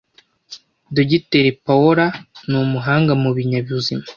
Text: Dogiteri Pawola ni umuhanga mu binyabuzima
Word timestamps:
Dogiteri 0.95 1.51
Pawola 1.65 2.05
ni 2.49 2.57
umuhanga 2.63 3.11
mu 3.21 3.29
binyabuzima 3.35 4.03